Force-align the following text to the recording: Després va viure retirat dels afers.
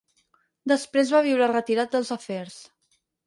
Després 0.71 1.11
va 1.17 1.21
viure 1.27 1.51
retirat 1.53 1.93
dels 1.97 2.11
afers. 2.17 2.57